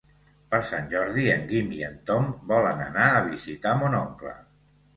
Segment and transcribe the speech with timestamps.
[0.53, 4.37] Per Sant Jordi en Guim i en Tom volen anar a visitar mon oncle.